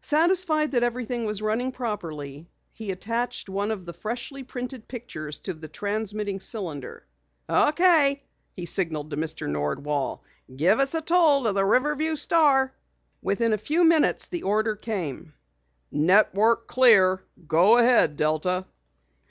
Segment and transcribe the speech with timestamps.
[0.00, 5.52] Satisfied that everything was running properly, he attached one of the freshly printed pictures to
[5.52, 7.04] the transmitting cylinder.
[7.50, 9.46] "Okay," he signaled to Mr.
[9.46, 10.22] Nordwall.
[10.56, 12.74] "Give us a toll to the Riverview Star."
[13.20, 15.34] Within a few minutes the order came:
[15.92, 17.22] "Network clear.
[17.46, 18.64] Go ahead, Delta."